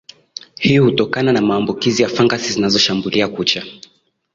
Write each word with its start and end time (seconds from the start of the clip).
hii 0.59 0.77
hutokana 0.77 1.31
na 1.31 1.41
maambukizi 1.41 2.03
ya 2.03 2.09
fangasi 2.09 2.53
zinazoshambulia 2.53 3.27
kucha 3.27 3.65